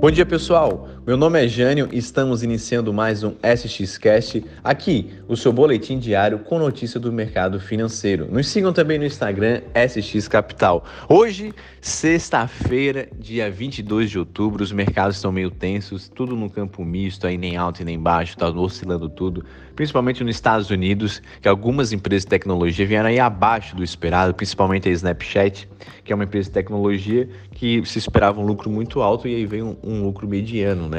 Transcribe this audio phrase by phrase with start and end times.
[0.00, 5.38] Bom dia pessoal, meu nome é Jânio e estamos iniciando mais um SXCast, aqui o
[5.38, 8.28] seu boletim diário com notícia do mercado financeiro.
[8.30, 10.84] Nos sigam também no Instagram SX Capital.
[11.08, 17.26] Hoje, sexta-feira, dia 22 de outubro, os mercados estão meio tensos, tudo no campo misto,
[17.26, 21.90] aí nem alto e nem baixo, está oscilando tudo, principalmente nos Estados Unidos, que algumas
[21.90, 25.66] empresas de tecnologia vieram aí abaixo do esperado, principalmente a Snapchat,
[26.04, 29.46] que é uma empresa de tecnologia que se esperava um lucro muito alto e aí
[29.46, 30.97] veio um um lucro mediano, né?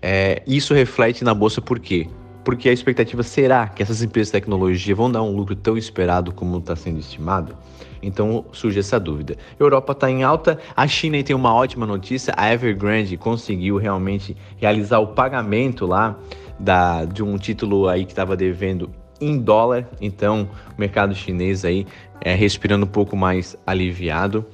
[0.00, 2.08] É, isso reflete na bolsa por quê?
[2.44, 6.32] Porque a expectativa será que essas empresas de tecnologia vão dar um lucro tão esperado
[6.32, 7.54] como está sendo estimado?
[8.02, 9.36] Então surge essa dúvida.
[9.58, 15.00] Europa está em alta, a China tem uma ótima notícia, a Evergrande conseguiu realmente realizar
[15.00, 16.16] o pagamento lá
[16.58, 21.86] da, de um título aí que estava devendo em dólar, então o mercado chinês aí
[22.20, 24.46] é, respirando um pouco mais aliviado.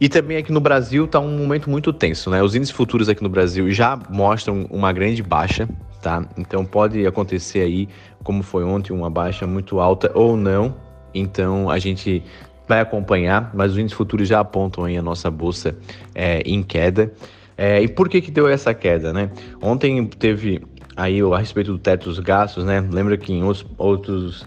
[0.00, 2.42] E também aqui no Brasil está um momento muito tenso, né?
[2.42, 5.68] Os índices futuros aqui no Brasil já mostram uma grande baixa,
[6.00, 6.26] tá?
[6.36, 7.88] Então pode acontecer aí,
[8.24, 10.74] como foi ontem, uma baixa muito alta ou não.
[11.14, 12.22] Então a gente
[12.66, 15.76] vai acompanhar, mas os índices futuros já apontam aí a nossa bolsa
[16.14, 17.12] é, em queda.
[17.56, 19.30] É, e por que que deu essa queda, né?
[19.60, 20.62] Ontem teve
[20.96, 22.86] aí a respeito do teto dos gastos, né?
[22.90, 24.46] Lembra que em outros, outros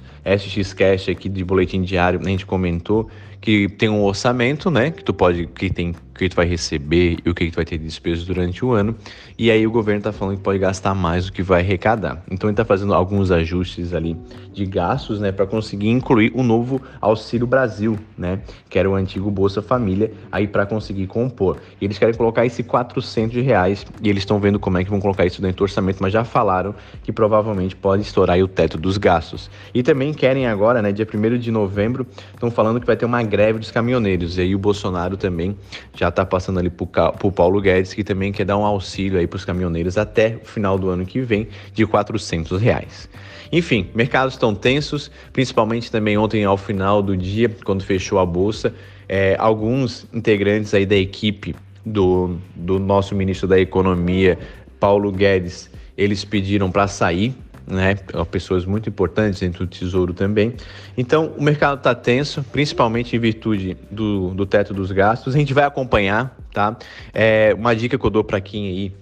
[0.75, 3.09] Cash aqui de boletim diário a gente comentou
[3.41, 4.91] que tem um orçamento, né?
[4.91, 7.77] Que tu pode, que tem que tu vai receber e o que tu vai ter
[7.77, 8.95] de despesas durante o ano.
[9.37, 12.23] E aí o governo está falando que pode gastar mais do que vai arrecadar.
[12.31, 14.17] Então ele está fazendo alguns ajustes ali
[14.53, 19.29] de gastos, né, para conseguir incluir o novo Auxílio Brasil, né, que era o antigo
[19.29, 21.57] Bolsa Família, aí para conseguir compor.
[21.81, 25.01] E eles querem colocar esse 400 reais e eles estão vendo como é que vão
[25.01, 28.97] colocar isso dentro do orçamento, mas já falaram que provavelmente pode estourar o teto dos
[28.97, 29.49] gastos.
[29.73, 33.21] E também querem agora, né, dia 1 de novembro, estão falando que vai ter uma
[33.35, 34.37] greve dos caminhoneiros.
[34.37, 35.57] E aí o Bolsonaro também
[35.93, 39.27] já está passando ali para o Paulo Guedes, que também quer dar um auxílio aí
[39.27, 43.09] para os caminhoneiros até o final do ano que vem de 400 reais.
[43.51, 48.73] Enfim, mercados estão tensos, principalmente também ontem ao final do dia, quando fechou a bolsa,
[49.07, 51.53] é, alguns integrantes aí da equipe
[51.85, 54.39] do, do nosso ministro da Economia,
[54.79, 57.35] Paulo Guedes, eles pediram para sair
[57.67, 57.95] né?
[58.29, 60.53] Pessoas muito importantes dentro do Tesouro também.
[60.97, 65.35] Então, o mercado está tenso, principalmente em virtude do, do teto dos gastos.
[65.35, 66.77] A gente vai acompanhar, tá?
[67.13, 68.93] É uma dica que eu dou para quem aí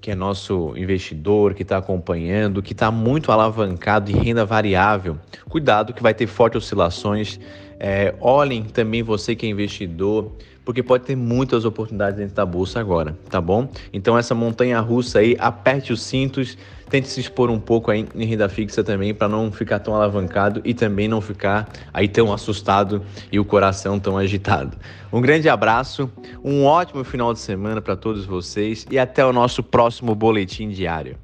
[0.00, 5.18] que é nosso investidor, que está acompanhando, que está muito alavancado em renda variável.
[5.48, 7.40] Cuidado que vai ter fortes oscilações.
[7.78, 10.32] É, olhem também você que é investidor,
[10.64, 13.70] porque pode ter muitas oportunidades dentro da bolsa agora, tá bom?
[13.92, 16.58] Então essa montanha russa aí, aperte os cintos,
[16.90, 20.60] tente se expor um pouco aí em renda fixa também para não ficar tão alavancado
[20.64, 23.02] e também não ficar aí tão assustado
[23.32, 24.76] e o coração tão agitado.
[25.12, 26.10] Um grande abraço,
[26.44, 31.16] um ótimo final de semana para todos vocês e até o nosso próximo boletim diário.